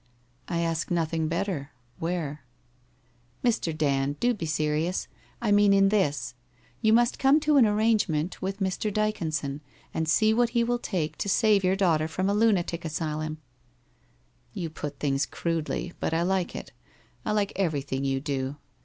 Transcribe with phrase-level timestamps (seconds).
[0.47, 1.69] 'I ask nothing better.
[1.99, 2.43] Where?''
[3.45, 3.71] Mr.
[3.77, 5.07] Dand, do be serious—
[5.43, 6.33] I mean, in this.
[6.81, 8.91] You must come to an arrangement with Mr.
[8.91, 9.61] Dyconson,
[9.93, 13.37] and 6ee what he will take to save your daughter from a lunatic asylum/
[14.55, 16.71] 1 You put tilings crudely, but I like it.
[17.23, 18.55] I like everything you do.